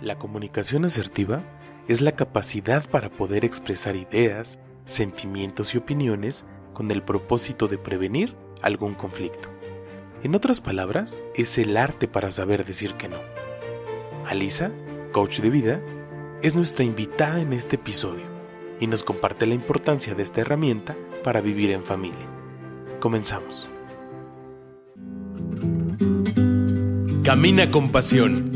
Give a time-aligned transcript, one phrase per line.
[0.00, 1.42] La comunicación asertiva
[1.88, 8.36] es la capacidad para poder expresar ideas, sentimientos y opiniones con el propósito de prevenir
[8.60, 9.48] algún conflicto.
[10.22, 13.18] En otras palabras, es el arte para saber decir que no.
[14.26, 14.70] Alisa,
[15.12, 15.80] coach de vida,
[16.42, 18.24] es nuestra invitada en este episodio
[18.78, 22.26] y nos comparte la importancia de esta herramienta para vivir en familia.
[23.00, 23.70] Comenzamos.
[27.24, 28.55] Camina con pasión.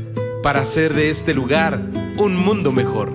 [0.43, 1.75] para hacer de este lugar
[2.17, 3.13] un mundo mejor.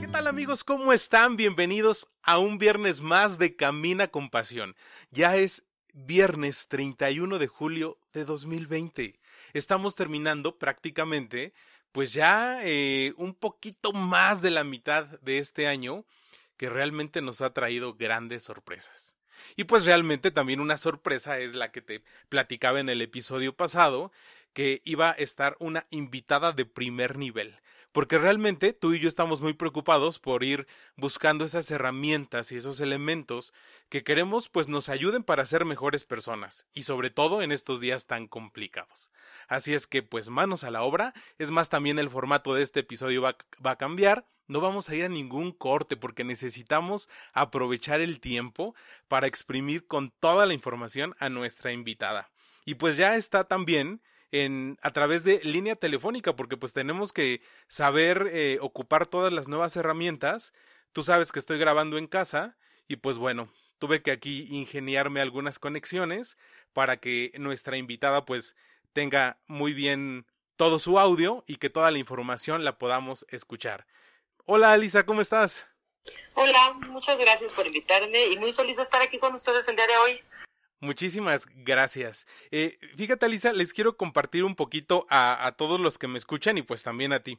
[0.00, 0.64] ¿Qué tal amigos?
[0.64, 1.36] ¿Cómo están?
[1.36, 4.74] Bienvenidos a un viernes más de Camina con Pasión.
[5.12, 9.20] Ya es viernes 31 de julio de 2020.
[9.52, 11.52] Estamos terminando prácticamente,
[11.92, 16.04] pues ya eh, un poquito más de la mitad de este año
[16.56, 19.13] que realmente nos ha traído grandes sorpresas.
[19.56, 24.12] Y pues realmente también una sorpresa es la que te platicaba en el episodio pasado,
[24.52, 27.58] que iba a estar una invitada de primer nivel.
[27.94, 32.80] Porque realmente tú y yo estamos muy preocupados por ir buscando esas herramientas y esos
[32.80, 33.52] elementos
[33.88, 38.06] que queremos pues nos ayuden para ser mejores personas y sobre todo en estos días
[38.06, 39.12] tan complicados.
[39.46, 42.80] Así es que pues manos a la obra, es más también el formato de este
[42.80, 48.00] episodio va, va a cambiar no vamos a ir a ningún corte porque necesitamos aprovechar
[48.00, 48.74] el tiempo
[49.06, 52.32] para exprimir con toda la información a nuestra invitada.
[52.64, 54.02] Y pues ya está también
[54.34, 59.46] en, a través de línea telefónica porque pues tenemos que saber eh, ocupar todas las
[59.46, 60.52] nuevas herramientas.
[60.92, 62.56] Tú sabes que estoy grabando en casa
[62.88, 66.36] y pues bueno, tuve que aquí ingeniarme algunas conexiones
[66.72, 68.56] para que nuestra invitada pues
[68.92, 73.86] tenga muy bien todo su audio y que toda la información la podamos escuchar.
[74.46, 75.68] Hola Alisa, ¿cómo estás?
[76.34, 79.86] Hola, muchas gracias por invitarme y muy feliz de estar aquí con ustedes el día
[79.86, 80.20] de hoy.
[80.84, 82.26] Muchísimas gracias.
[82.50, 86.62] Eh, fíjate, Alisa, les quiero compartir un poquito a, todos los que me escuchan y
[86.62, 87.38] pues también a ti.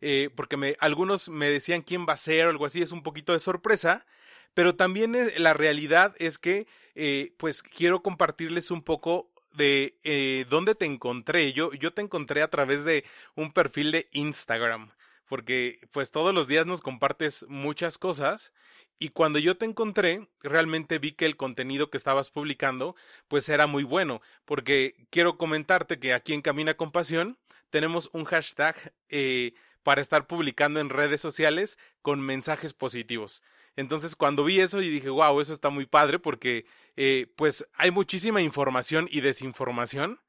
[0.00, 3.02] Eh, porque me, algunos me decían quién va a ser o algo así, es un
[3.02, 4.06] poquito de sorpresa,
[4.54, 10.76] pero también la realidad es que eh, pues quiero compartirles un poco de eh, dónde
[10.76, 11.52] te encontré.
[11.52, 13.04] Yo, yo te encontré a través de
[13.34, 14.90] un perfil de Instagram
[15.26, 18.52] porque pues todos los días nos compartes muchas cosas
[18.98, 22.94] y cuando yo te encontré, realmente vi que el contenido que estabas publicando
[23.28, 27.38] pues era muy bueno, porque quiero comentarte que aquí en Camina con Pasión
[27.70, 33.42] tenemos un hashtag eh, para estar publicando en redes sociales con mensajes positivos.
[33.76, 36.64] Entonces cuando vi eso y dije, wow, eso está muy padre porque
[36.96, 40.20] eh, pues hay muchísima información y desinformación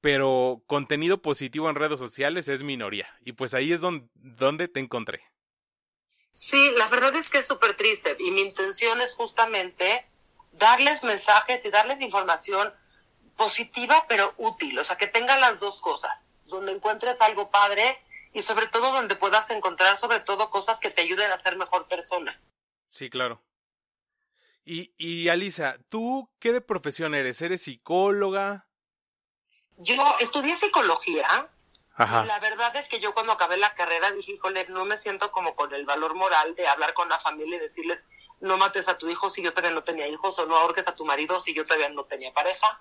[0.00, 3.08] pero contenido positivo en redes sociales es minoría.
[3.24, 5.22] Y pues ahí es donde, donde te encontré.
[6.32, 10.06] Sí, la verdad es que es súper triste y mi intención es justamente
[10.52, 12.72] darles mensajes y darles información
[13.36, 17.98] positiva pero útil, o sea, que tenga las dos cosas, donde encuentres algo padre
[18.32, 21.88] y sobre todo donde puedas encontrar sobre todo cosas que te ayuden a ser mejor
[21.88, 22.40] persona.
[22.88, 23.42] Sí, claro.
[24.64, 27.42] Y, y Alisa, ¿tú qué de profesión eres?
[27.42, 28.67] ¿Eres psicóloga?
[29.78, 31.48] Yo estudié psicología.
[31.98, 35.32] Y la verdad es que yo cuando acabé la carrera dije, híjole, no me siento
[35.32, 38.04] como con el valor moral de hablar con la familia y decirles,
[38.40, 40.94] no mates a tu hijo si yo todavía no tenía hijos o no ahorques a
[40.94, 42.80] tu marido si yo todavía no tenía pareja.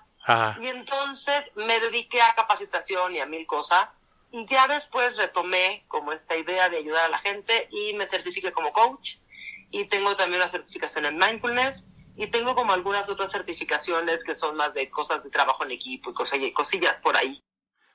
[0.60, 3.88] Y entonces me dediqué a capacitación y a mil cosas.
[4.30, 8.52] Y ya después retomé como esta idea de ayudar a la gente y me certifiqué
[8.52, 9.16] como coach.
[9.72, 11.87] Y tengo también una certificación en mindfulness
[12.18, 16.10] y tengo como algunas otras certificaciones que son más de cosas de trabajo en equipo
[16.10, 17.44] y cosillas por ahí.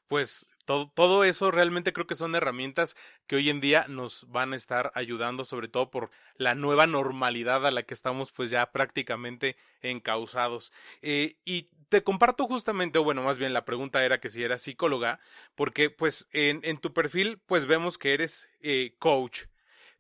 [0.07, 2.97] Pues todo, todo eso realmente creo que son herramientas
[3.27, 7.67] que hoy en día nos van a estar ayudando, sobre todo por la nueva normalidad
[7.67, 10.73] a la que estamos pues ya prácticamente encausados.
[11.01, 14.63] Eh, y te comparto justamente, o bueno, más bien la pregunta era que si eras
[14.63, 15.19] psicóloga,
[15.57, 19.47] porque pues en, en tu perfil pues vemos que eres eh, coach,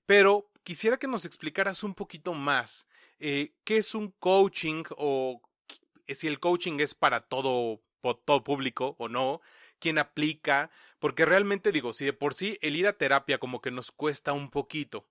[0.06, 2.86] pero quisiera que nos explicaras un poquito más
[3.24, 5.40] eh, ¿qué es un coaching o
[6.08, 7.80] si el coaching es para todo,
[8.24, 9.40] todo público o no?
[9.78, 10.70] ¿Quién aplica?
[10.98, 14.32] Porque realmente digo, si de por sí el ir a terapia como que nos cuesta
[14.32, 15.06] un poquito,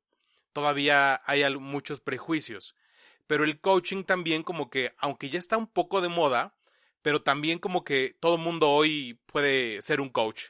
[0.51, 2.75] todavía hay muchos prejuicios.
[3.27, 6.53] Pero el coaching también como que, aunque ya está un poco de moda,
[7.01, 10.47] pero también como que todo mundo hoy puede ser un coach.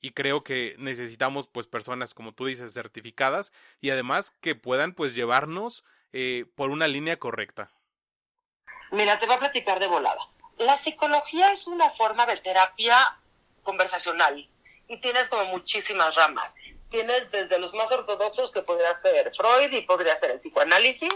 [0.00, 5.14] Y creo que necesitamos pues personas, como tú dices, certificadas y además que puedan pues
[5.14, 7.70] llevarnos eh, por una línea correcta.
[8.90, 10.20] Mira, te voy a platicar de volada.
[10.58, 12.96] La psicología es una forma de terapia
[13.62, 14.48] conversacional
[14.88, 16.54] y tienes como muchísimas ramas.
[16.88, 21.12] Tienes desde los más ortodoxos que podría ser Freud y podría ser el psicoanálisis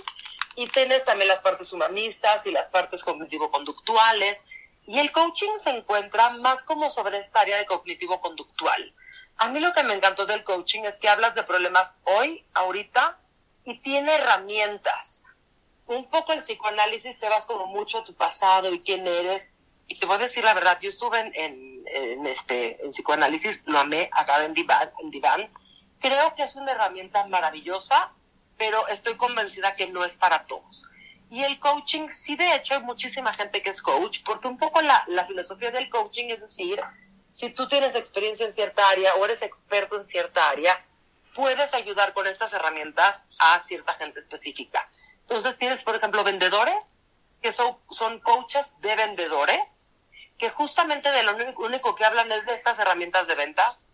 [0.57, 4.41] y tienes también las partes humanistas y las partes cognitivo-conductuales
[4.87, 8.93] y el coaching se encuentra más como sobre esta área de cognitivo-conductual.
[9.37, 13.19] A mí lo que me encantó del coaching es que hablas de problemas hoy, ahorita,
[13.65, 15.23] y tiene herramientas.
[15.87, 19.49] Un poco el psicoanálisis te vas como mucho a tu pasado y quién eres.
[19.89, 23.79] Y te voy a decir la verdad, yo estuve en, en, este, en psicoanálisis, lo
[23.79, 25.51] amé acá en Diván, en Diván.
[26.01, 28.13] Creo que es una herramienta maravillosa,
[28.57, 30.85] pero estoy convencida que no es para todos.
[31.29, 34.83] Y el coaching, sí, de hecho, hay muchísima gente que es coach, porque un poco
[34.83, 36.81] la, la filosofía del coaching es decir,
[37.31, 40.85] si tú tienes experiencia en cierta área o eres experto en cierta área,
[41.35, 44.89] puedes ayudar con estas herramientas a cierta gente específica.
[45.23, 46.91] Entonces tienes, por ejemplo, vendedores,
[47.43, 49.87] que son, son coaches de vendedores,
[50.39, 53.85] que justamente de lo único que hablan es de estas herramientas de ventas,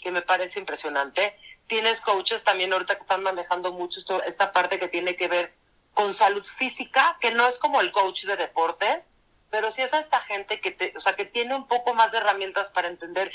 [0.00, 1.36] que me parece impresionante.
[1.66, 5.54] Tienes coaches también ahorita que están manejando mucho esto, esta parte que tiene que ver
[5.92, 9.10] con salud física, que no es como el coach de deportes,
[9.50, 12.12] pero sí es a esta gente que te, o sea, que tiene un poco más
[12.12, 13.32] de herramientas para entender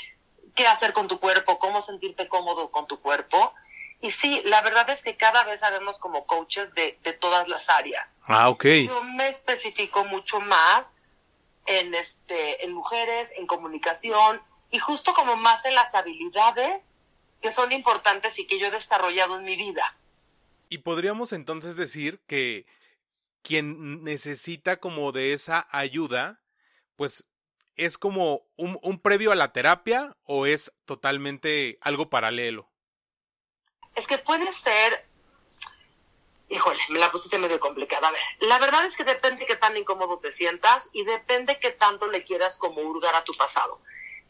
[0.54, 3.54] qué hacer con tu cuerpo, cómo sentirte cómodo con tu cuerpo.
[4.00, 7.70] Y sí, la verdad es que cada vez sabemos como coaches de, de todas las
[7.70, 8.20] áreas.
[8.24, 8.64] Ah, ok.
[8.86, 10.92] Yo me especifico mucho más
[11.66, 14.40] en, este, en mujeres, en comunicación
[14.70, 16.84] y justo como más en las habilidades
[17.40, 19.96] que son importantes y que yo he desarrollado en mi vida.
[20.68, 22.66] Y podríamos entonces decir que
[23.42, 26.40] quien necesita como de esa ayuda,
[26.96, 27.24] pues
[27.76, 32.68] es como un, un, previo a la terapia o es totalmente algo paralelo.
[33.94, 35.06] Es que puede ser,
[36.48, 38.08] híjole, me la pusiste medio complicada.
[38.08, 41.70] A ver, la verdad es que depende qué tan incómodo te sientas y depende qué
[41.70, 43.76] tanto le quieras como hurgar a tu pasado.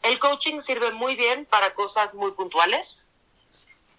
[0.03, 3.05] El coaching sirve muy bien para cosas muy puntuales,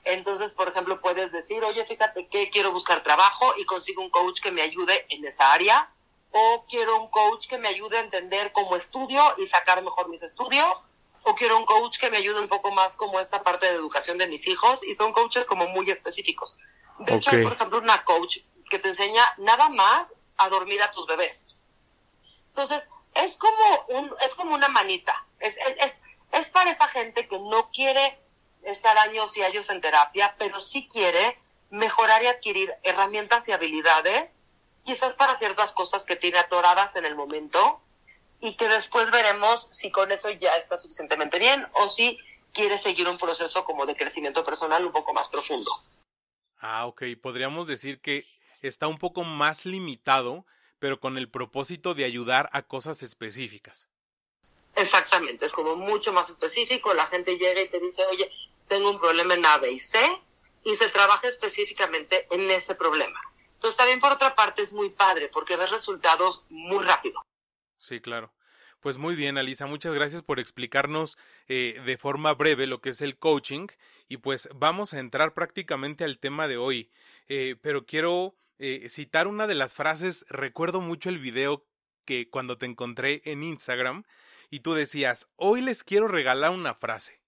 [0.07, 4.41] entonces, por ejemplo, puedes decir, oye, fíjate que quiero buscar trabajo y consigo un coach
[4.41, 5.91] que me ayude en esa área.
[6.31, 10.23] O quiero un coach que me ayude a entender cómo estudio y sacar mejor mis
[10.23, 10.85] estudios.
[11.23, 14.19] O quiero un coach que me ayude un poco más como esta parte de educación
[14.19, 14.83] de mis hijos.
[14.85, 16.57] Y son coaches como muy específicos.
[16.99, 18.39] De hecho, hay, por ejemplo, una coach
[18.69, 21.57] que te enseña nada más a dormir a tus bebés.
[22.49, 25.15] Entonces, es como, un, es como una manita.
[25.41, 26.01] Es, es, es,
[26.33, 28.19] es para esa gente que no quiere
[28.63, 31.39] estar años y años en terapia, pero sí quiere
[31.71, 34.36] mejorar y adquirir herramientas y habilidades,
[34.87, 37.83] quizás para ciertas cosas que tiene atoradas en el momento,
[38.41, 42.19] y que después veremos si con eso ya está suficientemente bien o si
[42.53, 45.71] quiere seguir un proceso como de crecimiento personal un poco más profundo.
[46.61, 47.03] Ah, ok.
[47.21, 48.25] Podríamos decir que
[48.63, 50.47] está un poco más limitado,
[50.79, 53.89] pero con el propósito de ayudar a cosas específicas.
[54.75, 56.93] Exactamente, es como mucho más específico.
[56.93, 58.31] La gente llega y te dice, oye,
[58.69, 59.99] tengo un problema en A, B y C,
[60.65, 63.19] y se trabaja específicamente en ese problema.
[63.57, 67.21] Entonces también por otra parte es muy padre porque ves resultados muy rápido.
[67.77, 68.33] Sí, claro.
[68.81, 73.01] Pues muy bien, Alisa, muchas gracias por explicarnos eh, de forma breve lo que es
[73.01, 73.67] el coaching
[74.09, 76.91] y pues vamos a entrar prácticamente al tema de hoy.
[77.29, 81.67] Eh, pero quiero eh, citar una de las frases, recuerdo mucho el video
[82.05, 84.05] que cuando te encontré en Instagram
[84.51, 87.21] y tú decías, hoy les quiero regalar una frase.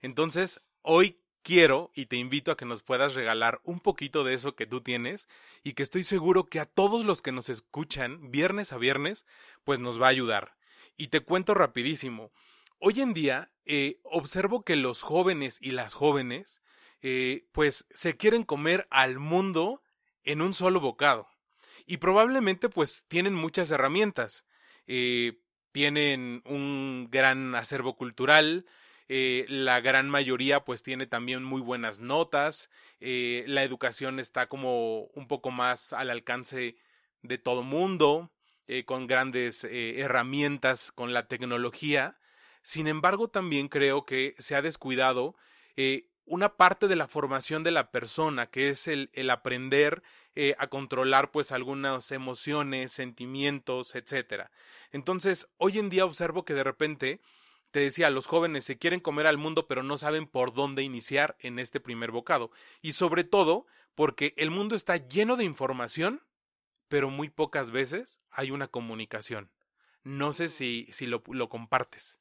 [0.00, 4.56] Entonces, Hoy quiero y te invito a que nos puedas regalar un poquito de eso
[4.56, 5.28] que tú tienes
[5.62, 9.26] y que estoy seguro que a todos los que nos escuchan viernes a viernes,
[9.62, 10.56] pues nos va a ayudar.
[10.96, 12.32] Y te cuento rapidísimo.
[12.80, 16.62] Hoy en día eh, observo que los jóvenes y las jóvenes
[17.02, 19.82] eh, pues se quieren comer al mundo
[20.24, 21.28] en un solo bocado.
[21.86, 24.44] Y probablemente pues tienen muchas herramientas.
[24.86, 25.38] Eh,
[25.72, 28.64] tienen un gran acervo cultural,
[29.08, 32.70] eh, la gran mayoría pues tiene también muy buenas notas,
[33.00, 36.76] eh, la educación está como un poco más al alcance
[37.22, 38.30] de todo mundo,
[38.66, 42.16] eh, con grandes herramientas con la tecnología.
[42.62, 45.36] Sin embargo, también creo que se ha descuidado
[46.24, 50.02] una parte de la formación de la persona, que es el, el aprender
[50.56, 54.50] a controlar pues algunas emociones, sentimientos, etcétera.
[54.92, 57.20] Entonces, hoy en día observo que de repente
[57.74, 61.34] te decía, los jóvenes se quieren comer al mundo pero no saben por dónde iniciar
[61.40, 62.52] en este primer bocado.
[62.82, 63.66] Y sobre todo
[63.96, 66.24] porque el mundo está lleno de información,
[66.86, 69.50] pero muy pocas veces hay una comunicación.
[70.04, 72.20] No sé si, si lo, lo compartes.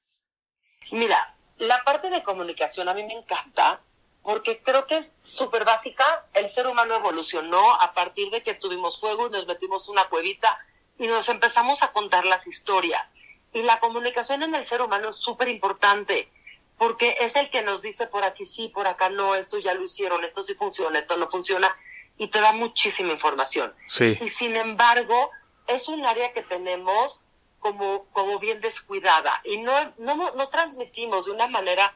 [0.91, 3.79] Mira, la parte de comunicación a mí me encanta
[4.23, 6.25] porque creo que es súper básica.
[6.33, 10.57] El ser humano evolucionó a partir de que tuvimos fuego y nos metimos una cuevita
[10.97, 13.13] y nos empezamos a contar las historias.
[13.53, 16.29] Y la comunicación en el ser humano es súper importante
[16.77, 19.83] porque es el que nos dice por aquí sí, por acá no, esto ya lo
[19.83, 21.73] hicieron, esto sí funciona, esto no funciona,
[22.17, 23.73] y te da muchísima información.
[23.87, 24.17] Sí.
[24.19, 25.31] Y sin embargo,
[25.67, 27.21] es un área que tenemos
[27.59, 31.95] como, como bien descuidada y no, no, no transmitimos de una manera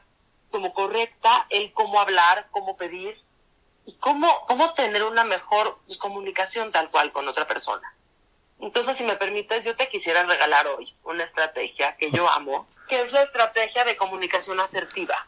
[0.50, 3.20] como correcta el cómo hablar, cómo pedir
[3.84, 7.94] y cómo, cómo tener una mejor comunicación tal cual con otra persona.
[8.60, 13.00] Entonces, si me permites, yo te quisiera regalar hoy una estrategia que yo amo, que
[13.02, 15.26] es la estrategia de comunicación asertiva.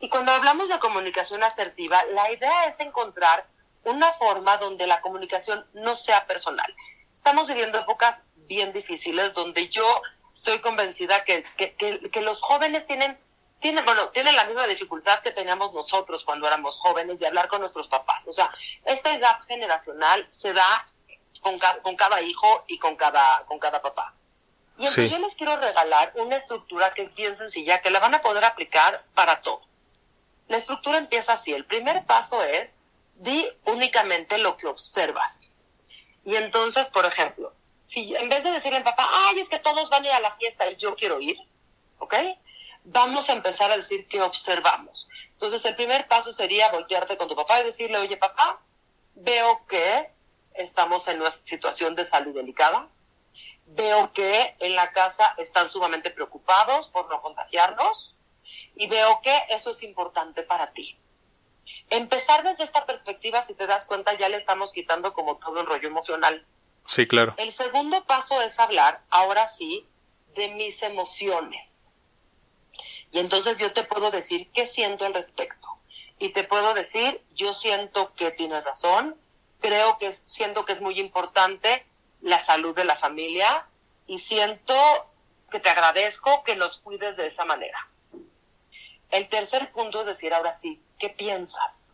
[0.00, 3.46] Y cuando hablamos de comunicación asertiva, la idea es encontrar
[3.84, 6.74] una forma donde la comunicación no sea personal.
[7.12, 10.02] Estamos viviendo épocas bien difíciles donde yo
[10.34, 13.18] estoy convencida que, que, que, los jóvenes tienen,
[13.60, 17.60] tienen, bueno, tienen la misma dificultad que teníamos nosotros cuando éramos jóvenes de hablar con
[17.60, 18.22] nuestros papás.
[18.26, 18.50] O sea,
[18.84, 20.86] este gap generacional se da
[21.40, 24.14] con, con cada hijo y con cada, con cada papá.
[24.78, 28.14] Y entonces yo les quiero regalar una estructura que es bien sencilla, que la van
[28.14, 29.62] a poder aplicar para todo.
[30.46, 31.52] La estructura empieza así.
[31.52, 32.76] El primer paso es,
[33.16, 35.50] di únicamente lo que observas.
[36.24, 37.52] Y entonces, por ejemplo,
[37.84, 40.20] si en vez de decirle al papá, ay, es que todos van a ir a
[40.20, 41.38] la fiesta y yo quiero ir,
[41.98, 42.14] ¿ok?
[42.84, 45.08] Vamos a empezar a decir que observamos.
[45.32, 48.60] Entonces, el primer paso sería voltearte con tu papá y decirle, oye, papá,
[49.14, 50.10] veo que
[50.58, 52.88] estamos en una situación de salud delicada.
[53.66, 58.16] Veo que en la casa están sumamente preocupados por no contagiarnos
[58.74, 60.98] y veo que eso es importante para ti.
[61.90, 65.66] Empezar desde esta perspectiva, si te das cuenta, ya le estamos quitando como todo el
[65.66, 66.44] rollo emocional.
[66.86, 67.34] Sí, claro.
[67.38, 69.86] El segundo paso es hablar, ahora sí,
[70.34, 71.84] de mis emociones.
[73.10, 75.68] Y entonces yo te puedo decir qué siento al respecto.
[76.18, 79.16] Y te puedo decir, yo siento que tienes razón,
[79.60, 81.84] creo que siento que es muy importante
[82.20, 83.66] la salud de la familia
[84.06, 84.74] y siento
[85.50, 87.88] que te agradezco que nos cuides de esa manera.
[89.10, 91.92] El tercer punto es decir, ahora sí, ¿qué piensas?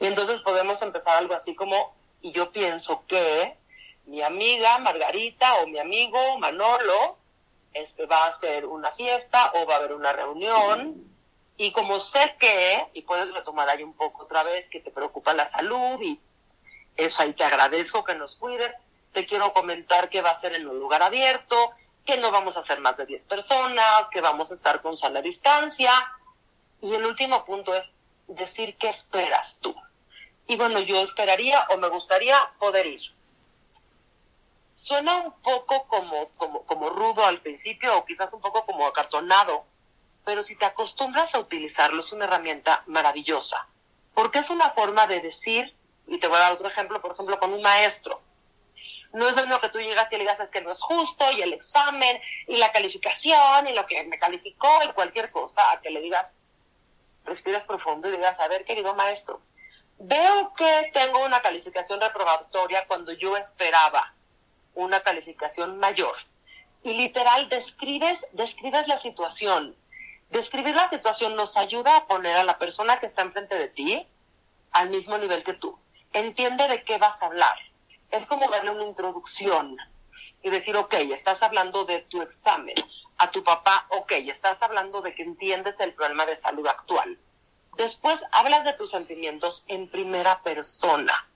[0.00, 3.56] Y entonces podemos empezar algo así como, y yo pienso que
[4.06, 7.18] mi amiga Margarita o mi amigo Manolo
[7.72, 11.04] este, va a hacer una fiesta o va a haber una reunión.
[11.58, 15.34] Y como sé que, y puedes retomar ahí un poco otra vez, que te preocupa
[15.34, 16.20] la salud y
[16.96, 18.74] es ahí te agradezco que nos cuides.
[19.12, 21.72] Te quiero comentar que va a ser en un lugar abierto,
[22.04, 25.22] que no vamos a ser más de 10 personas, que vamos a estar con sana
[25.22, 25.92] distancia.
[26.80, 27.90] Y el último punto es
[28.28, 29.74] decir qué esperas tú.
[30.46, 33.02] Y bueno, yo esperaría o me gustaría poder ir.
[34.74, 39.64] Suena un poco como, como, como rudo al principio o quizás un poco como acartonado,
[40.24, 43.68] pero si te acostumbras a utilizarlo es una herramienta maravillosa,
[44.12, 45.75] porque es una forma de decir
[46.06, 48.20] y te voy a dar otro ejemplo, por ejemplo, con un maestro.
[49.12, 51.30] No es lo mismo que tú llegas y le digas es que no es justo,
[51.32, 55.80] y el examen, y la calificación, y lo que me calificó, y cualquier cosa, a
[55.80, 56.34] que le digas,
[57.24, 59.40] respiras profundo y digas, a ver, querido maestro,
[59.98, 64.14] veo que tengo una calificación reprobatoria cuando yo esperaba
[64.74, 66.14] una calificación mayor.
[66.82, 69.74] Y literal, describes, describes la situación.
[70.30, 74.06] Describir la situación nos ayuda a poner a la persona que está enfrente de ti
[74.72, 75.78] al mismo nivel que tú
[76.20, 77.56] entiende de qué vas a hablar.
[78.10, 79.76] Es como darle una introducción
[80.42, 82.74] y decir, ok, estás hablando de tu examen.
[83.18, 87.18] A tu papá, ok, estás hablando de que entiendes el problema de salud actual.
[87.76, 91.28] Después hablas de tus sentimientos en primera persona.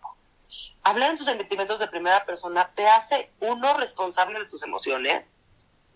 [0.83, 5.31] Hablar de tus sentimientos de primera persona te hace, uno, responsable de tus emociones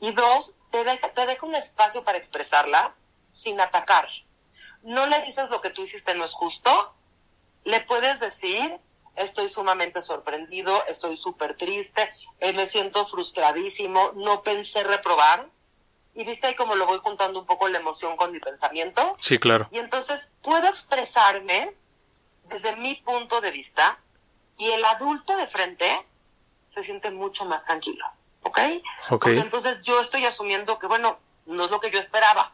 [0.01, 2.99] y dos, te deja, te deja un espacio para expresarlas
[3.31, 4.09] sin atacar.
[4.83, 6.95] No le dices lo que tú hiciste no es justo,
[7.65, 8.79] le puedes decir,
[9.17, 15.49] estoy sumamente sorprendido, estoy súper triste, eh, me siento frustradísimo, no pensé reprobar.
[16.17, 19.17] Y viste ahí como lo voy juntando un poco la emoción con mi pensamiento.
[19.19, 19.67] Sí, claro.
[19.73, 21.75] Y entonces puedo expresarme
[22.45, 23.99] desde mi punto de vista
[24.57, 26.07] y el adulto de frente
[26.73, 28.05] se siente mucho más tranquilo.
[28.43, 28.61] ¿Ok?
[29.09, 32.54] Porque entonces yo estoy asumiendo que, bueno, no es lo que yo esperaba.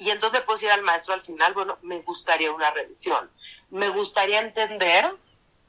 [0.00, 3.30] Y entonces puedo ir al maestro al final, bueno, me gustaría una revisión.
[3.68, 5.14] Me gustaría entender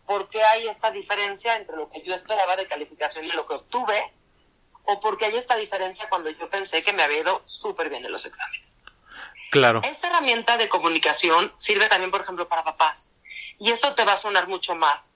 [0.06, 3.56] por qué hay esta diferencia entre lo que yo esperaba de calificación y lo que
[3.56, 4.14] obtuve,
[4.86, 8.06] o por qué hay esta diferencia cuando yo pensé que me había ido súper bien
[8.06, 8.78] en los exámenes.
[9.52, 9.82] Claro.
[9.84, 13.12] Esta herramienta de comunicación sirve también, por ejemplo, para papás.
[13.60, 15.10] Y esto te va a sonar mucho más,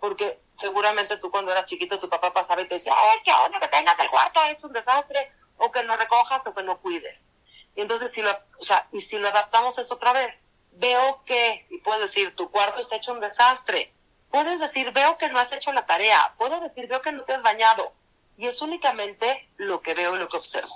[0.00, 3.60] porque seguramente tú cuando eras chiquito tu papá pasaba y te decía, es que ahora
[3.60, 7.31] que tengas el cuarto es un desastre, o que no recojas o que no cuides.
[7.74, 10.38] Y entonces si lo, o sea, y si lo adaptamos eso otra vez,
[10.72, 13.92] veo que, y puedes decir, tu cuarto está hecho un desastre,
[14.30, 17.34] puedes decir, veo que no has hecho la tarea, puedo decir, veo que no te
[17.34, 17.92] has bañado,
[18.36, 20.74] y es únicamente lo que veo y lo que observo.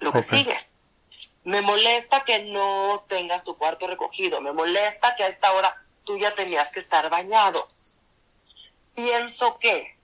[0.00, 0.56] Lo que sigue.
[1.44, 6.18] Me molesta que no tengas tu cuarto recogido, me molesta que a esta hora tú
[6.18, 7.66] ya tenías que estar bañado.
[8.94, 9.96] Pienso que,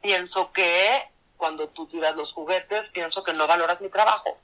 [0.00, 4.38] pienso que cuando tú tiras los juguetes, pienso que no valoras mi trabajo.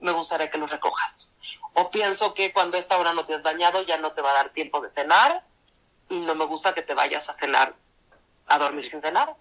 [0.00, 1.30] Me gustaría que los recojas.
[1.74, 4.34] O pienso que cuando esta hora no te has bañado ya no te va a
[4.34, 5.44] dar tiempo de cenar
[6.08, 7.74] y no me gusta que te vayas a cenar,
[8.46, 9.34] a dormir sin cenar.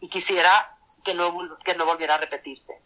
[0.00, 2.80] Y quisiera que no, que no volviera a repetirse.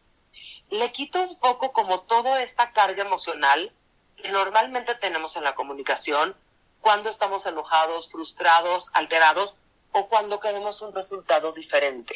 [0.71, 3.73] Le quito un poco como toda esta carga emocional
[4.17, 6.37] que normalmente tenemos en la comunicación
[6.81, 9.57] cuando estamos enojados, frustrados, alterados
[9.93, 12.15] o cuando queremos un resultado diferente.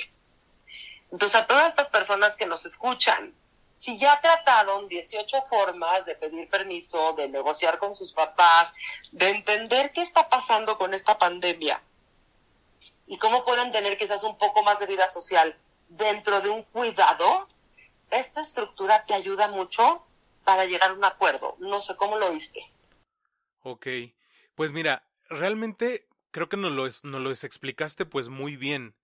[1.10, 3.34] Entonces, a todas estas personas que nos escuchan,
[3.78, 8.72] si ya trataron 18 formas de pedir permiso, de negociar con sus papás,
[9.12, 11.82] de entender qué está pasando con esta pandemia
[13.06, 15.56] y cómo pueden tener quizás un poco más de vida social
[15.88, 17.46] dentro de un cuidado,
[18.10, 20.04] esta estructura te ayuda mucho
[20.44, 21.56] para llegar a un acuerdo.
[21.58, 22.60] No sé cómo lo viste.
[23.62, 23.86] Ok,
[24.54, 28.94] pues mira, realmente creo que nos lo, nos lo explicaste pues muy bien,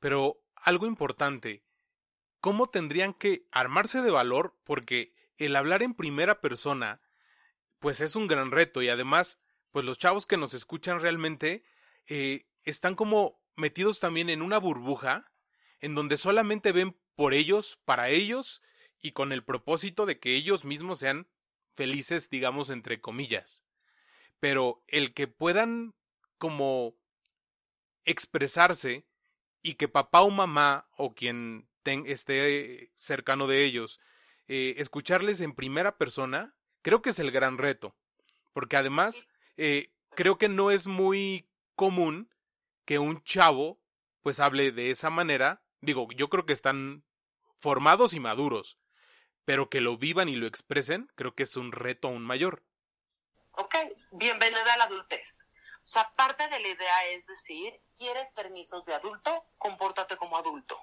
[0.00, 1.62] pero algo importante,
[2.40, 4.56] ¿cómo tendrían que armarse de valor?
[4.64, 7.00] Porque el hablar en primera persona,
[7.78, 9.38] pues es un gran reto y además,
[9.70, 11.64] pues los chavos que nos escuchan realmente
[12.06, 15.30] eh, están como metidos también en una burbuja
[15.80, 18.62] en donde solamente ven por ellos, para ellos
[19.00, 21.28] y con el propósito de que ellos mismos sean
[21.72, 23.62] felices, digamos, entre comillas.
[24.40, 25.94] Pero el que puedan
[26.38, 26.94] como
[28.04, 29.06] expresarse
[29.62, 34.00] y que papá o mamá o quien esté cercano de ellos,
[34.46, 37.96] eh, escucharles en primera persona, creo que es el gran reto.
[38.52, 42.32] Porque además, eh, creo que no es muy común
[42.84, 43.80] que un chavo
[44.22, 45.62] pues hable de esa manera.
[45.80, 47.04] Digo, yo creo que están
[47.58, 48.78] formados y maduros,
[49.44, 52.64] pero que lo vivan y lo expresen, creo que es un reto aún mayor.
[53.52, 53.74] Ok,
[54.12, 55.46] bienvenida a la adultez.
[55.84, 59.46] O sea, parte de la idea es decir, ¿quieres permisos de adulto?
[59.56, 60.78] Compórtate como adulto.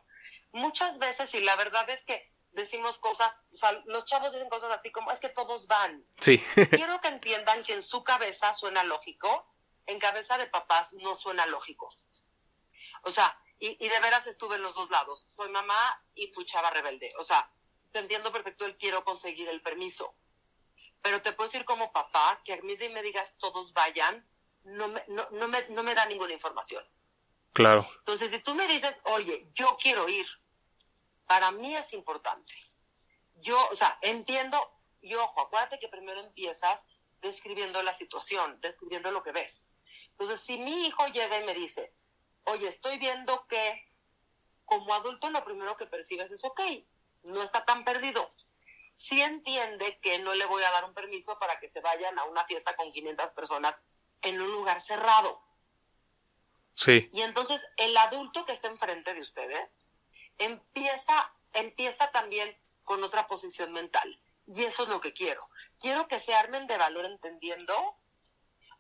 [0.56, 4.72] Muchas veces, y la verdad es que decimos cosas, o sea, los chavos dicen cosas
[4.72, 6.06] así como, es que todos van.
[6.22, 6.42] Sí.
[6.70, 9.54] Quiero que entiendan que en su cabeza suena lógico,
[9.86, 11.90] en cabeza de papás no suena lógico.
[13.02, 15.26] O sea, y, y de veras estuve en los dos lados.
[15.28, 17.12] Soy mamá y fui chava rebelde.
[17.20, 17.52] O sea,
[17.92, 20.16] te entiendo perfecto el quiero conseguir el permiso.
[21.02, 24.26] Pero te puedo decir como papá que a mí me digas todos vayan,
[24.64, 26.84] no me, no, no, me, no me da ninguna información.
[27.52, 27.86] Claro.
[28.00, 30.26] Entonces, si tú me dices, oye, yo quiero ir,
[31.28, 32.54] para mí es importante.
[33.36, 34.58] Yo, o sea, entiendo,
[35.02, 36.84] y ojo, acuérdate que primero empiezas
[37.22, 39.68] describiendo la situación, describiendo lo que ves.
[40.12, 41.94] Entonces, si mi hijo llega y me dice,
[42.46, 43.92] oye, estoy viendo que
[44.66, 46.62] como adulto lo primero que percibes es, ok,
[47.24, 48.30] no está tan perdido.
[48.96, 52.24] Sí entiende que no le voy a dar un permiso para que se vayan a
[52.24, 53.82] una fiesta con 500 personas
[54.22, 55.42] en un lugar cerrado.
[56.74, 57.10] Sí.
[57.14, 59.70] Y entonces el adulto que está enfrente de ustedes
[60.38, 64.20] empieza, empieza también con otra posición mental.
[64.48, 65.50] Y eso es lo que quiero.
[65.80, 67.74] Quiero que se armen de valor entendiendo,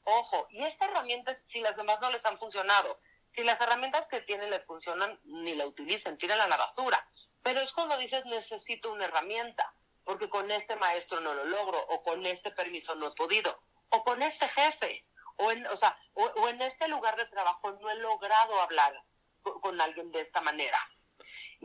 [0.03, 4.21] ojo, y esta herramienta, si las demás no les han funcionado, si las herramientas que
[4.21, 7.05] tienen les funcionan, ni la utilicen, tírenla a la basura.
[7.41, 12.03] Pero es cuando dices necesito una herramienta, porque con este maestro no lo logro, o
[12.03, 15.05] con este permiso no he podido, o con este jefe,
[15.37, 19.03] o en, o sea, o, en este lugar de trabajo no he logrado hablar
[19.41, 20.77] con, alguien de esta manera.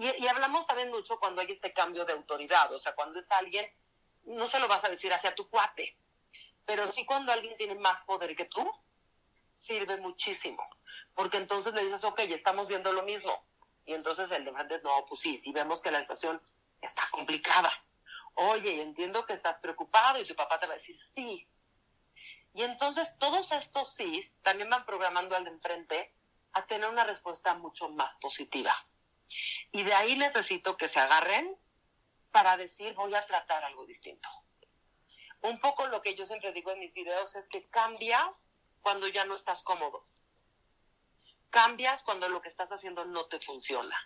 [0.00, 3.70] Y, hablamos también mucho cuando hay este cambio de autoridad, o sea, cuando es alguien,
[4.24, 5.94] no se lo vas a decir hacia tu cuate,
[6.64, 8.66] pero sí cuando alguien tiene más poder que tú,
[9.52, 10.64] sirve muchísimo,
[11.14, 13.44] porque entonces le dices, ok, estamos viendo lo mismo,
[13.84, 16.40] y entonces el de no, pues sí, si vemos que la situación
[16.80, 17.70] está complicada.
[18.32, 21.46] Oye, entiendo que estás preocupado y tu papá te va a decir, sí,
[22.54, 26.14] y entonces todos estos sí también van programando al de enfrente
[26.54, 28.72] a tener una respuesta mucho más positiva.
[29.72, 31.56] Y de ahí necesito que se agarren
[32.30, 34.28] para decir voy a tratar algo distinto.
[35.42, 38.48] Un poco lo que yo siempre digo en mis videos es que cambias
[38.82, 40.00] cuando ya no estás cómodo.
[41.50, 43.96] Cambias cuando lo que estás haciendo no te funciona.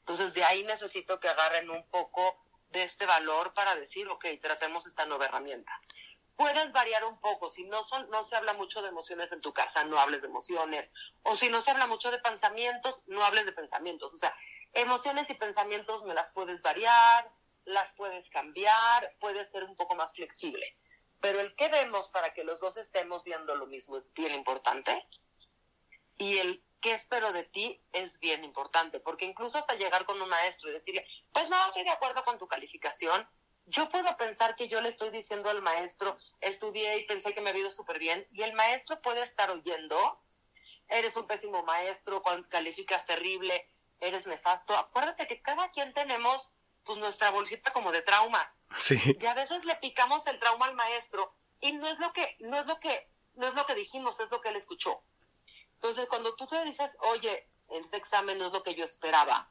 [0.00, 4.84] Entonces de ahí necesito que agarren un poco de este valor para decir, ok, tratemos
[4.86, 5.72] esta nueva herramienta.
[6.36, 7.48] puedes variar un poco.
[7.50, 10.28] Si no, son, no se habla mucho de emociones en tu casa, no hables de
[10.28, 10.90] emociones.
[11.22, 14.12] O si no se habla mucho de pensamientos, no hables de pensamientos.
[14.12, 14.36] O sea,
[14.74, 17.30] emociones y pensamientos me las puedes variar,
[17.64, 20.76] las puedes cambiar, puedes ser un poco más flexible.
[21.20, 25.06] Pero el que vemos para que los dos estemos viendo lo mismo es bien importante.
[26.18, 30.28] Y el qué espero de ti es bien importante, porque incluso hasta llegar con un
[30.28, 33.26] maestro y decirle, pues no estoy de acuerdo con tu calificación,
[33.64, 37.50] yo puedo pensar que yo le estoy diciendo al maestro, estudié y pensé que me
[37.50, 40.20] ha ido súper bien, y el maestro puede estar oyendo,
[40.88, 43.66] eres un pésimo maestro, calificas terrible,
[44.06, 44.76] eres nefasto.
[44.76, 46.48] Acuérdate que cada quien tenemos
[46.84, 48.46] pues nuestra bolsita como de traumas.
[48.78, 48.98] Sí.
[49.18, 52.58] Y a veces le picamos el trauma al maestro y no es lo que, no
[52.58, 55.02] es lo que, no es lo que dijimos, es lo que él escuchó.
[55.74, 59.50] Entonces, cuando tú te dices, oye, este examen no es lo que yo esperaba,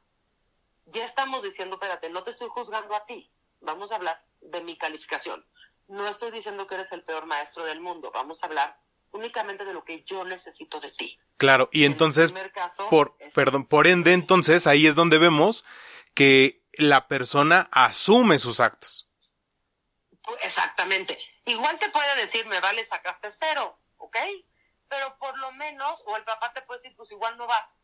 [0.86, 4.78] ya estamos diciendo, espérate, no te estoy juzgando a ti, vamos a hablar de mi
[4.78, 5.46] calificación.
[5.88, 8.80] No estoy diciendo que eres el peor maestro del mundo, vamos a hablar
[9.13, 11.19] únicamente de lo que yo necesito de ti.
[11.38, 12.34] Claro, y entonces,
[12.89, 15.65] por, perdón, por ende, entonces ahí es donde vemos
[16.13, 19.10] que la persona asume sus actos.
[20.41, 21.17] Exactamente.
[21.45, 24.17] Igual te puede decir, me vale, sacaste cero, ¿ok?
[24.88, 27.78] Pero por lo menos, o el papá te puede decir, pues igual no vas.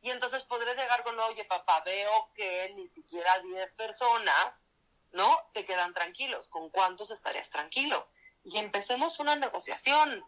[0.00, 4.62] Y entonces podré llegar con, oye, papá, veo que ni siquiera 10 personas
[5.12, 5.40] ¿no?
[5.52, 6.46] Te quedan tranquilos.
[6.48, 8.08] ¿Con cuántos estarías tranquilo?
[8.44, 10.22] Y empecemos una negociación.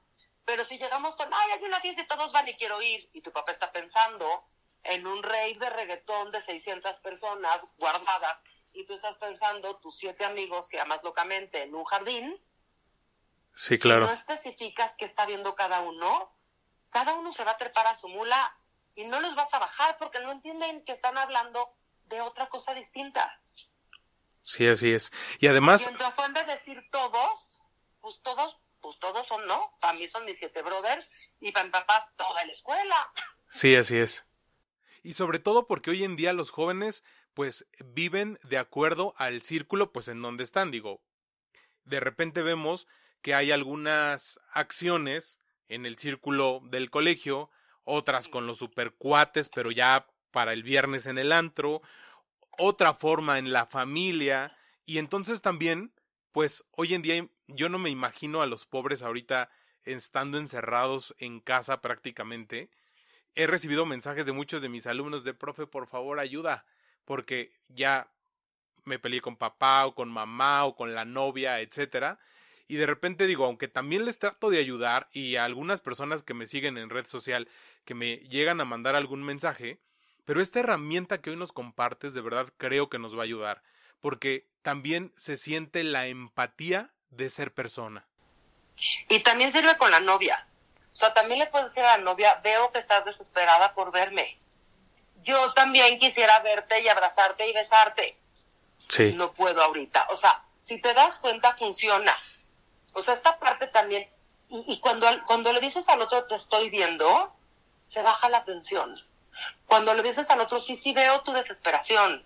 [0.49, 3.21] Pero si llegamos con, ay, hay una fiesta y todos van y quiero ir, y
[3.21, 4.49] tu papá está pensando
[4.83, 8.39] en un rey de reggaetón de 600 personas guardadas,
[8.73, 12.43] y tú estás pensando tus siete amigos que amas locamente en un jardín,
[13.55, 14.07] sí, claro.
[14.07, 16.35] Si no especificas qué está viendo cada uno,
[16.89, 18.57] cada uno se va a trepar a su mula
[18.95, 22.73] y no los vas a bajar porque no entienden que están hablando de otra cosa
[22.73, 23.39] distinta.
[24.41, 25.13] Sí, así es.
[25.41, 25.83] Y además...
[25.83, 27.61] Y en de decir todos,
[28.01, 29.61] pues todos, pues todos son, ¿no?
[29.81, 31.09] Para mí son mis siete brothers
[31.41, 33.13] y para mi papá toda la escuela.
[33.49, 34.27] Sí, así es.
[35.03, 39.93] Y sobre todo porque hoy en día los jóvenes pues viven de acuerdo al círculo
[39.93, 41.01] pues en donde están, digo.
[41.85, 42.87] De repente vemos
[43.23, 45.39] que hay algunas acciones
[45.69, 47.51] en el círculo del colegio,
[47.85, 51.81] otras con los supercuates, pero ya para el viernes en el antro,
[52.59, 55.93] otra forma en la familia y entonces también,
[56.33, 59.51] pues hoy en día yo no me imagino a los pobres ahorita
[59.85, 62.71] estando encerrados en casa prácticamente.
[63.35, 66.65] He recibido mensajes de muchos de mis alumnos de profe, por favor, ayuda,
[67.05, 68.11] porque ya
[68.85, 72.19] me peleé con papá o con mamá o con la novia, etcétera.
[72.67, 76.35] Y de repente digo, aunque también les trato de ayudar y a algunas personas que
[76.35, 77.49] me siguen en red social
[77.85, 79.81] que me llegan a mandar algún mensaje,
[80.27, 83.63] pero esta herramienta que hoy nos compartes de verdad creo que nos va a ayudar,
[84.01, 88.05] porque también se siente la empatía de ser persona.
[89.09, 90.47] Y también sirve con la novia.
[90.93, 94.37] O sea, también le puedes decir a la novia, veo que estás desesperada por verme.
[95.23, 98.19] Yo también quisiera verte y abrazarte y besarte.
[98.89, 99.13] Sí.
[99.15, 100.07] No puedo ahorita.
[100.11, 102.17] O sea, si te das cuenta, funciona.
[102.93, 104.09] O sea, esta parte también.
[104.49, 107.33] Y, y cuando, cuando le dices al otro, te estoy viendo,
[107.81, 108.95] se baja la tensión.
[109.67, 112.25] Cuando le dices al otro, sí, sí veo tu desesperación.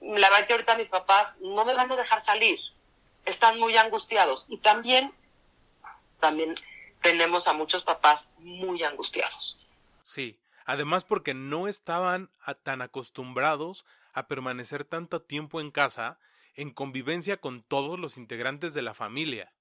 [0.00, 2.58] La verdad que ahorita mis papás no me van a dejar salir.
[3.26, 4.46] Están muy angustiados.
[4.48, 5.12] Y también,
[6.18, 6.54] también
[7.02, 9.58] tenemos a muchos papás muy angustiados.
[10.02, 12.30] Sí, además porque no estaban
[12.62, 16.18] tan acostumbrados a permanecer tanto tiempo en casa
[16.54, 19.52] en convivencia con todos los integrantes de la familia.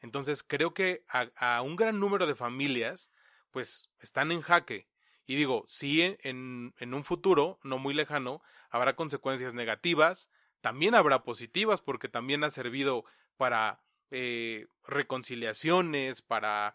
[0.00, 3.10] Entonces creo que a, a un gran número de familias
[3.50, 4.86] pues están en jaque
[5.26, 8.40] y digo, sí, en, en un futuro, no muy lejano,
[8.70, 13.04] habrá consecuencias negativas, también habrá positivas, porque también ha servido
[13.36, 16.74] para eh, reconciliaciones, para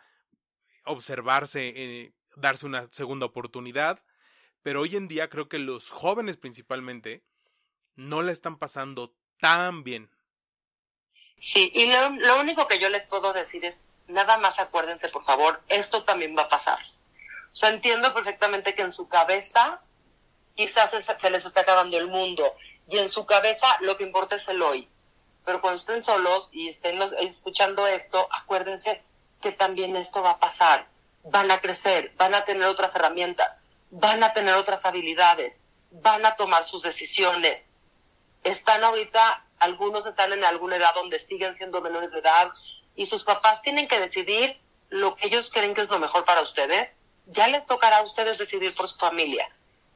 [0.86, 4.04] observarse, eh, darse una segunda oportunidad,
[4.62, 7.24] pero hoy en día creo que los jóvenes principalmente
[7.96, 10.10] no la están pasando tan bien.
[11.40, 13.76] Sí, y lo, lo único que yo les puedo decir es,
[14.08, 16.80] nada más acuérdense, por favor, esto también va a pasar.
[16.80, 19.82] O sea, entiendo perfectamente que en su cabeza
[20.56, 22.56] quizás se les está acabando el mundo
[22.88, 24.90] y en su cabeza lo que importa es el hoy.
[25.46, 29.02] Pero cuando estén solos y estén escuchando esto, acuérdense
[29.42, 30.88] que también esto va a pasar.
[31.24, 33.58] Van a crecer, van a tener otras herramientas,
[33.90, 35.60] van a tener otras habilidades,
[35.92, 37.66] van a tomar sus decisiones.
[38.44, 42.52] Están ahorita, algunos están en alguna edad donde siguen siendo menores de edad
[42.96, 46.42] y sus papás tienen que decidir lo que ellos creen que es lo mejor para
[46.42, 46.92] ustedes
[47.28, 49.50] ya les tocará a ustedes decidir por su familia.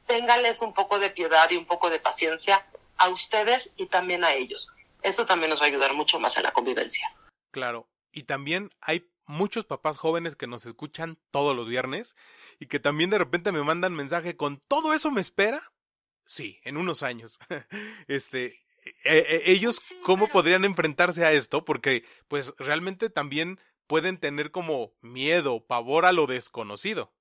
[0.08, 2.66] Ténganles un poco de piedad y un poco de paciencia
[2.96, 4.72] a ustedes y también a ellos.
[5.02, 7.06] Eso también nos va a ayudar mucho más en la convivencia.
[7.52, 7.88] Claro.
[8.10, 12.16] Y también hay muchos papás jóvenes que nos escuchan todos los viernes
[12.58, 15.72] y que también de repente me mandan mensaje con todo eso me espera.
[16.24, 17.38] Sí, en unos años.
[18.08, 18.60] este,
[19.04, 24.92] e, e, ellos cómo podrían enfrentarse a esto porque pues realmente también pueden tener como
[25.00, 27.12] miedo, pavor a lo desconocido.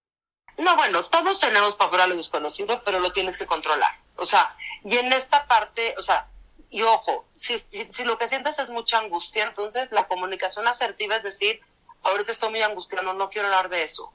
[0.57, 3.91] No, bueno, todos tenemos pavor a lo desconocido, pero lo tienes que controlar.
[4.15, 6.27] O sea, y en esta parte, o sea,
[6.69, 11.23] y ojo, si, si, lo que sientes es mucha angustia, entonces la comunicación asertiva es
[11.23, 11.61] decir,
[12.03, 14.09] ahorita estoy muy angustiado, no quiero hablar de eso.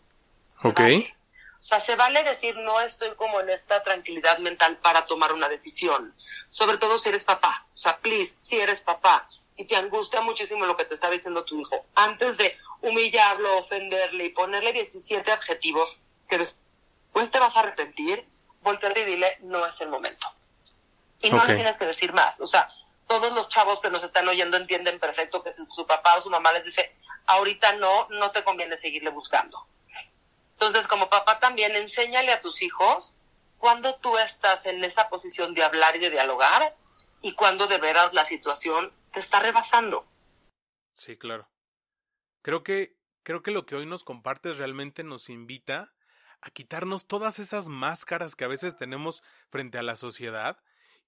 [0.64, 0.80] ok.
[1.60, 5.48] O sea, se vale decir no estoy como en esta tranquilidad mental para tomar una
[5.48, 6.12] decisión.
[6.50, 7.64] Sobre todo si eres papá.
[7.72, 11.44] O sea, please, si eres papá y te angustia muchísimo lo que te está diciendo
[11.44, 16.00] tu hijo, antes de humillarlo, ofenderle y ponerle 17 adjetivos
[16.32, 18.26] que después te vas a arrepentir,
[18.62, 20.26] volteate y dile, no es el momento.
[21.20, 22.40] Y no le tienes que decir más.
[22.40, 22.70] O sea,
[23.06, 26.30] todos los chavos que nos están oyendo entienden perfecto que si su papá o su
[26.30, 29.66] mamá les dice, ahorita no, no te conviene seguirle buscando.
[30.52, 33.12] Entonces, como papá también, enséñale a tus hijos
[33.58, 36.74] cuando tú estás en esa posición de hablar y de dialogar
[37.20, 40.06] y cuando de veras la situación te está rebasando.
[40.94, 41.46] Sí, claro.
[42.40, 45.92] Creo que, creo que lo que hoy nos compartes realmente nos invita
[46.42, 50.60] a quitarnos todas esas máscaras que a veces tenemos frente a la sociedad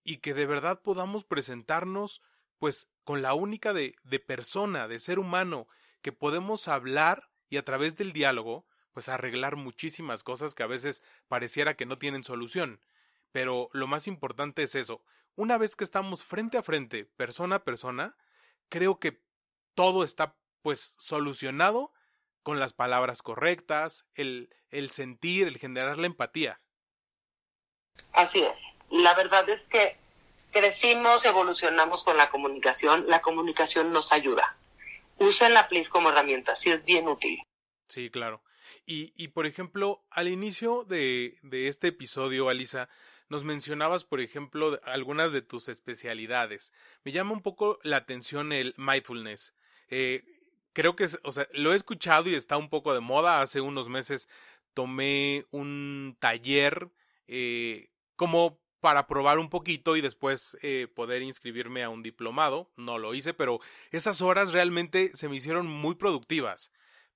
[0.05, 2.23] y que de verdad podamos presentarnos
[2.59, 5.67] pues con la única de, persona, de ser humano,
[6.03, 11.03] que podemos hablar y a través del diálogo pues arreglar muchísimas cosas que a veces
[11.27, 12.81] pareciera que no tienen solución.
[13.33, 15.03] Pero lo más importante es eso.
[15.35, 18.17] Una vez que estamos frente a frente, persona a persona,
[18.69, 19.21] creo que
[19.75, 21.93] todo está pues solucionado
[22.45, 26.61] con las palabras correctas, el, el sentir, el generar la empatía.
[28.13, 28.57] Así es.
[28.91, 29.97] La verdad es que
[30.53, 34.57] crecimos, evolucionamos con la comunicación, la comunicación nos ayuda.
[35.19, 37.43] Usen la please como herramienta, sí es bien útil.
[37.89, 38.43] Sí, claro.
[38.87, 42.89] Y, y por ejemplo, al inicio de, de este episodio, Alisa,
[43.29, 46.73] nos mencionabas, por ejemplo, algunas de tus especialidades.
[47.05, 49.55] Me llama un poco la atención el mindfulness.
[49.89, 50.25] Eh,
[50.75, 53.41] creo que, o sea, lo he escuchado y está un poco de moda.
[53.41, 54.29] Hace unos meses
[54.75, 56.91] tomé un taller
[57.27, 62.71] eh, como para probar un poquito y después eh, poder inscribirme a un diplomado.
[62.77, 63.61] No lo hice, pero
[63.93, 66.71] esas horas realmente se me hicieron muy productivas.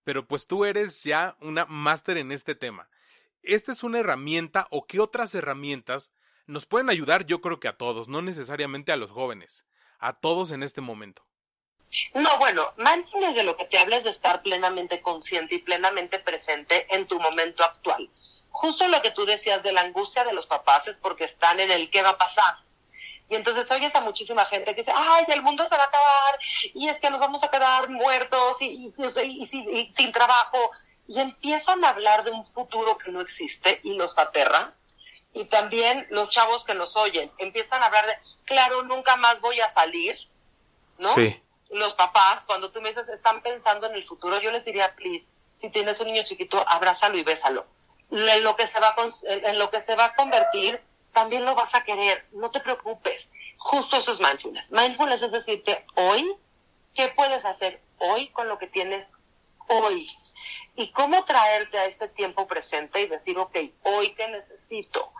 [0.04, 2.88] Pero pues tú eres ya una máster en este tema.
[3.42, 6.12] ¿Esta es una herramienta o qué otras herramientas
[6.46, 7.26] nos pueden ayudar?
[7.26, 9.66] Yo creo que a todos, no necesariamente a los jóvenes,
[9.98, 11.27] a todos en este momento.
[12.14, 16.18] No, bueno, mindfulness de lo que te habla es de estar plenamente consciente y plenamente
[16.18, 18.10] presente en tu momento actual.
[18.50, 21.70] Justo lo que tú decías de la angustia de los papás es porque están en
[21.70, 22.56] el qué va a pasar.
[23.30, 26.38] Y entonces oyes a muchísima gente que dice, ay, el mundo se va a acabar
[26.74, 28.92] y es que nos vamos a quedar muertos y,
[29.94, 30.70] sin trabajo.
[31.06, 34.74] Y empiezan a hablar de un futuro que no existe y los aterra.
[35.34, 39.60] Y también los chavos que nos oyen empiezan a hablar de, claro, nunca más voy
[39.60, 40.18] a salir,
[40.98, 41.08] ¿no?
[41.08, 44.94] Sí los papás, cuando tú me dices, están pensando en el futuro, yo les diría,
[44.94, 47.66] please, si tienes un niño chiquito, abrázalo y bésalo.
[48.10, 48.96] En lo que se va a,
[49.28, 50.80] en lo que se va a convertir,
[51.12, 52.26] también lo vas a querer.
[52.32, 53.30] No te preocupes.
[53.58, 54.70] Justo eso es mindfulness.
[54.70, 56.36] Mindfulness es decirte hoy,
[56.94, 59.16] ¿qué puedes hacer hoy con lo que tienes
[59.66, 60.06] hoy?
[60.76, 65.10] Y cómo traerte a este tiempo presente y decir, ok, hoy qué necesito,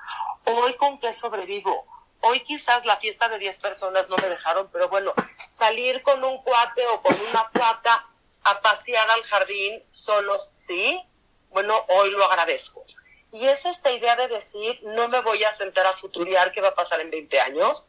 [0.44, 1.84] hoy con qué sobrevivo,
[2.20, 5.14] Hoy quizás la fiesta de 10 personas no me dejaron, pero bueno,
[5.50, 8.06] salir con un cuate o con una cuata
[8.44, 11.00] a pasear al jardín solos, sí,
[11.50, 12.84] bueno, hoy lo agradezco.
[13.30, 16.68] Y es esta idea de decir, no me voy a sentar a futuriar qué va
[16.68, 17.86] a pasar en 20 años,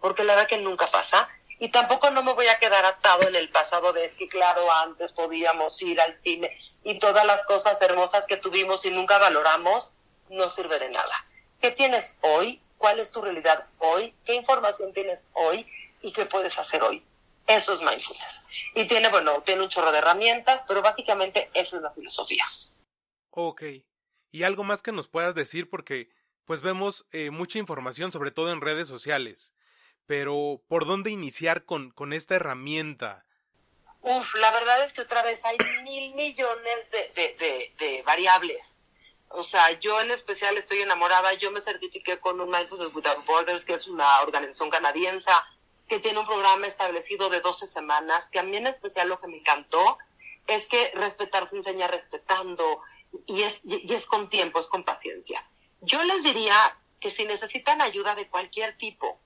[0.00, 1.28] porque la verdad que nunca pasa.
[1.58, 5.12] Y tampoco no me voy a quedar atado en el pasado de que, claro, antes
[5.12, 6.50] podíamos ir al cine
[6.82, 9.92] y todas las cosas hermosas que tuvimos y nunca valoramos,
[10.28, 11.26] no sirve de nada.
[11.60, 12.60] ¿Qué tienes hoy?
[12.82, 15.64] Cuál es tu realidad hoy, qué información tienes hoy
[16.00, 17.00] y qué puedes hacer hoy.
[17.46, 18.50] Eso es mindfulness.
[18.74, 22.44] Y tiene, bueno, tiene un chorro de herramientas, pero básicamente esa es la filosofía.
[23.30, 23.62] Ok.
[24.32, 26.10] Y algo más que nos puedas decir porque
[26.44, 29.54] pues vemos eh, mucha información, sobre todo en redes sociales.
[30.06, 33.24] Pero, ¿por dónde iniciar con, con esta herramienta?
[34.00, 38.71] Uf, la verdad es que otra vez hay mil millones de, de, de variables
[39.34, 43.64] o sea, yo en especial estoy enamorada, yo me certifiqué con un Mindfulness Without Borders,
[43.64, 45.30] que es una organización canadiense
[45.88, 49.28] que tiene un programa establecido de 12 semanas, que a mí en especial lo que
[49.28, 49.98] me encantó
[50.46, 52.80] es que respetar se enseña respetando
[53.26, 55.44] y es, y es con tiempo, es con paciencia.
[55.80, 56.54] Yo les diría
[57.00, 59.20] que si necesitan ayuda de cualquier tipo,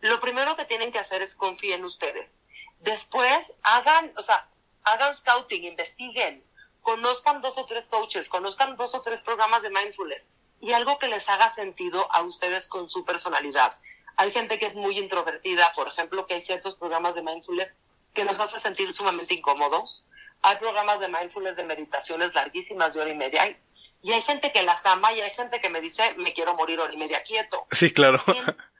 [0.00, 2.38] lo primero que tienen que hacer es confiar en ustedes.
[2.80, 4.48] Después hagan, o sea,
[4.82, 6.44] hagan scouting, investiguen,
[6.82, 10.26] conozcan dos o tres coaches, conozcan dos o tres programas de mindfulness
[10.60, 13.72] y algo que les haga sentido a ustedes con su personalidad.
[14.16, 17.76] Hay gente que es muy introvertida, por ejemplo, que hay ciertos programas de mindfulness
[18.14, 20.04] que nos hace sentir sumamente incómodos.
[20.42, 23.58] Hay programas de mindfulness de meditaciones larguísimas de hora y media.
[24.02, 26.80] Y hay gente que las ama y hay gente que me dice, me quiero morir
[26.80, 27.66] hora y media quieto.
[27.70, 28.22] Sí, claro.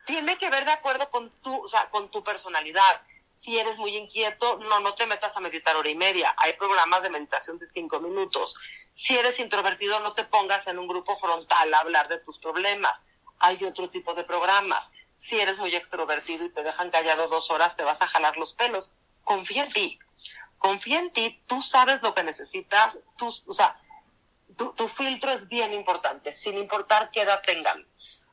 [0.04, 3.02] Tiene, que ver de acuerdo con tu, o sea, con tu personalidad.
[3.42, 6.32] Si eres muy inquieto, no, no te metas a meditar hora y media.
[6.36, 8.54] Hay programas de meditación de cinco minutos.
[8.92, 12.92] Si eres introvertido, no te pongas en un grupo frontal a hablar de tus problemas.
[13.40, 14.88] Hay otro tipo de programas.
[15.16, 18.54] Si eres muy extrovertido y te dejan callado dos horas, te vas a jalar los
[18.54, 18.92] pelos.
[19.24, 19.98] Confía en ti.
[20.58, 21.42] Confía en ti.
[21.48, 22.96] Tú sabes lo que necesitas.
[23.18, 23.76] Tú, o sea,
[24.56, 27.88] tu, tu filtro es bien importante, sin importar qué edad tengan.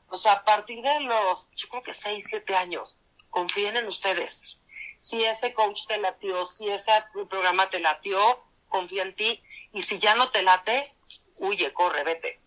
[0.06, 2.96] O sea, a partir de los, yo creo que seis, siete años,
[3.30, 4.59] confíen en ustedes
[5.00, 6.92] si ese coach te latió, si ese
[7.28, 8.20] programa te latió,
[8.68, 9.42] confía en ti.
[9.72, 10.84] Y si ya no te late,
[11.38, 12.40] huye, corre, vete.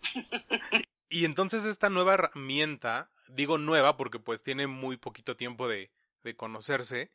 [1.09, 5.91] y entonces esta nueva herramienta, digo nueva porque pues tiene muy poquito tiempo de,
[6.23, 7.11] de conocerse,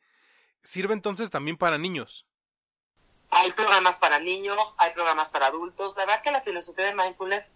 [0.61, 2.25] sirve entonces también para niños.
[3.31, 5.95] Hay programas para niños, hay programas para adultos.
[5.95, 7.49] La verdad que la filosofía de mindfulness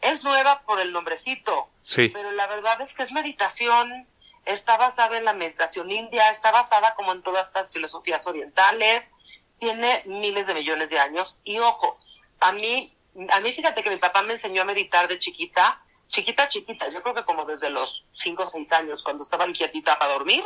[0.00, 1.68] es nueva por el nombrecito.
[1.84, 2.08] Sí.
[2.08, 4.06] Pero la verdad es que es meditación,
[4.52, 9.10] está basada en la meditación india, está basada como en todas estas filosofías orientales,
[9.58, 11.38] tiene miles de millones de años.
[11.44, 11.98] Y ojo,
[12.40, 12.96] a mí,
[13.30, 17.02] a mí fíjate que mi papá me enseñó a meditar de chiquita, chiquita, chiquita, yo
[17.02, 20.44] creo que como desde los 5 o 6 años, cuando estaba inquietita para dormir,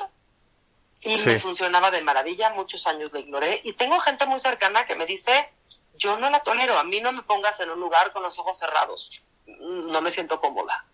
[1.01, 4.95] y me funcionaba de maravilla, muchos años lo ignoré, y tengo gente muy cercana que
[4.95, 5.51] me dice,
[5.97, 8.59] yo no la tolero, a mí no me pongas en un lugar con los ojos
[8.59, 10.85] cerrados, no me siento cómoda.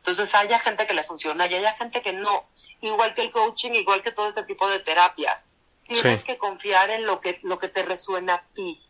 [0.00, 2.48] Entonces haya gente que le funciona y haya gente que no.
[2.80, 5.44] Igual que el coaching, igual que todo este tipo de terapias.
[5.86, 8.82] Tienes que confiar en lo que, lo que te resuena a ti.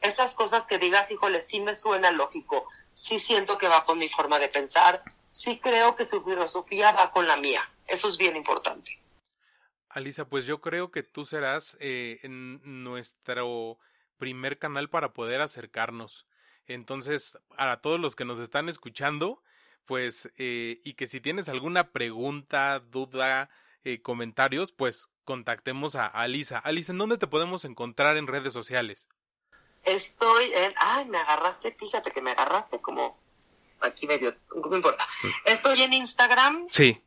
[0.00, 4.08] Esas cosas que digas, híjole, sí me suena lógico, sí siento que va con mi
[4.08, 7.60] forma de pensar, sí creo que su filosofía va con la mía.
[7.88, 8.98] Eso es bien importante.
[9.90, 13.78] Alisa, pues yo creo que tú serás eh, nuestro
[14.18, 16.26] primer canal para poder acercarnos.
[16.66, 19.42] Entonces, a todos los que nos están escuchando,
[19.86, 23.48] pues, eh, y que si tienes alguna pregunta, duda,
[23.84, 26.58] eh, comentarios, pues contactemos a Alisa.
[26.58, 29.08] Alisa, ¿en dónde te podemos encontrar en redes sociales?
[29.84, 33.18] Estoy en, ay, me agarraste, fíjate que me agarraste como
[33.80, 35.06] aquí medio, no me importa.
[35.22, 35.28] Mm.
[35.46, 36.66] Estoy en Instagram.
[36.68, 37.02] Sí.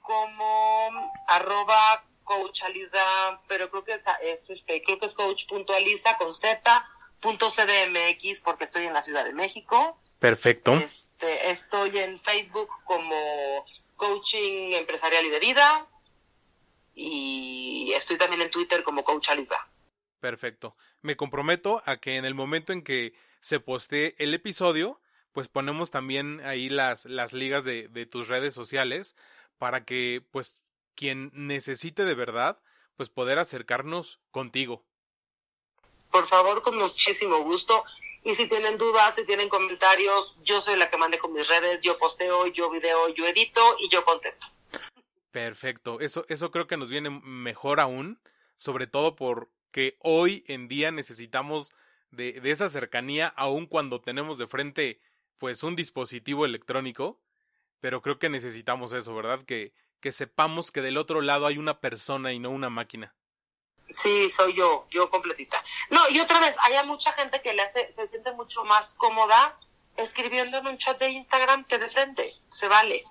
[0.00, 6.34] Como arroba coach Alisa, pero creo que es, es este, creo que es coach.alisa con
[6.34, 6.86] z
[7.20, 9.98] punto cdmx porque estoy en la Ciudad de México.
[10.18, 10.78] Perfecto.
[11.18, 15.86] Este, estoy en Facebook como Coaching Empresarial y de Vida
[16.94, 19.68] y estoy también en Twitter como Coach Alisa.
[20.20, 20.76] Perfecto.
[21.02, 25.00] Me comprometo a que en el momento en que se postee el episodio,
[25.32, 29.16] pues ponemos también ahí las, las ligas de, de tus redes sociales
[29.58, 30.62] para que pues
[30.94, 32.60] quien necesite de verdad,
[32.96, 34.84] pues poder acercarnos contigo.
[36.12, 37.84] Por favor, con muchísimo gusto.
[38.24, 41.96] Y si tienen dudas, si tienen comentarios, yo soy la que manejo mis redes, yo
[41.98, 44.46] posteo, yo video, yo edito y yo contesto.
[45.30, 48.20] Perfecto, eso, eso creo que nos viene mejor aún,
[48.56, 51.72] sobre todo porque hoy en día necesitamos
[52.10, 55.00] de, de esa cercanía, aun cuando tenemos de frente
[55.38, 57.20] pues un dispositivo electrónico,
[57.80, 59.44] pero creo que necesitamos eso, ¿verdad?
[59.44, 63.14] Que, que sepamos que del otro lado hay una persona y no una máquina.
[63.96, 65.62] Sí, soy yo, yo completita.
[65.90, 69.58] No, y otra vez, hay mucha gente que le hace, se siente mucho más cómoda
[69.96, 71.88] escribiendo en un chat de Instagram que de.
[72.48, 73.02] Se vale.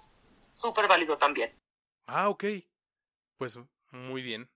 [0.56, 1.54] Súper válido también.
[2.08, 2.46] Ah, ok.
[3.38, 3.60] Pues
[3.92, 4.50] muy bien.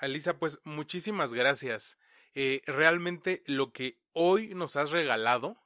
[0.00, 1.96] Alisa, pues muchísimas gracias.
[2.34, 5.56] Eh, realmente lo que hoy nos has regalado,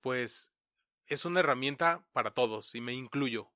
[0.00, 0.50] pues
[1.06, 3.50] es una herramienta para todos, y me incluyo.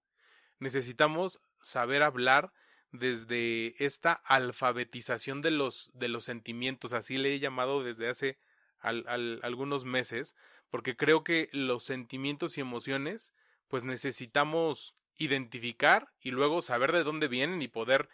[0.59, 2.53] Necesitamos saber hablar
[2.95, 8.39] desde esta alfabetización de los, de los sentimientos, así le he llamado desde hace
[8.79, 10.37] algunos meses,
[10.71, 13.33] porque creo que los sentimientos y emociones,
[13.67, 18.09] pues necesitamos identificar y luego saber de dónde vienen y poder,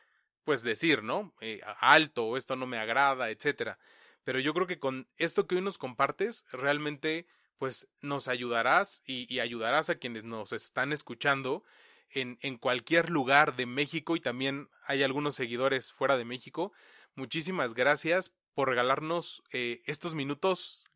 [0.45, 1.35] pues decir, ¿no?
[1.43, 3.79] Eh, alto, esto no me agrada, etcétera.
[4.25, 7.27] Pero yo creo que con esto que hoy nos compartes, realmente,
[7.59, 11.65] pues nos ayudarás y, y ayudarás a quienes nos están escuchando
[12.13, 16.73] en, en cualquier lugar de México y también hay algunos seguidores fuera de México.
[17.15, 20.89] Muchísimas gracias por regalarnos eh, estos minutos.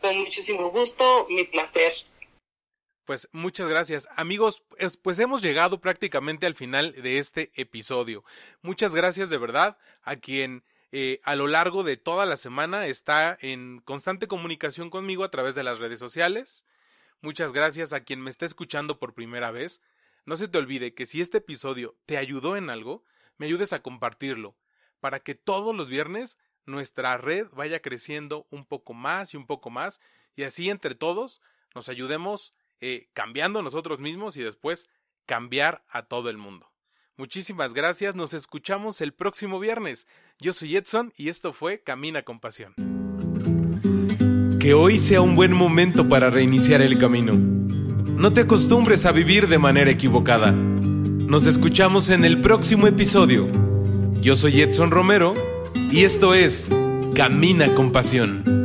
[0.00, 1.92] Con muchísimo gusto, mi placer.
[3.04, 4.08] Pues muchas gracias.
[4.16, 4.62] Amigos,
[5.02, 8.24] pues hemos llegado prácticamente al final de este episodio.
[8.62, 13.36] Muchas gracias de verdad a quien eh, a lo largo de toda la semana está
[13.40, 16.64] en constante comunicación conmigo a través de las redes sociales.
[17.20, 19.80] Muchas gracias a quien me está escuchando por primera vez.
[20.24, 23.04] No se te olvide que si este episodio te ayudó en algo,
[23.38, 24.56] me ayudes a compartirlo,
[25.00, 29.70] para que todos los viernes nuestra red vaya creciendo un poco más y un poco
[29.70, 30.00] más,
[30.36, 31.40] y así entre todos
[31.74, 34.88] nos ayudemos eh, cambiando nosotros mismos y después
[35.26, 36.70] cambiar a todo el mundo.
[37.16, 40.06] Muchísimas gracias, nos escuchamos el próximo viernes.
[40.38, 42.74] Yo soy Edson y esto fue Camina con Pasión.
[44.58, 47.71] Que hoy sea un buen momento para reiniciar el camino.
[48.16, 50.52] No te acostumbres a vivir de manera equivocada.
[50.52, 53.46] Nos escuchamos en el próximo episodio.
[54.20, 55.34] Yo soy Edson Romero
[55.90, 56.68] y esto es
[57.14, 58.61] Camina con Pasión.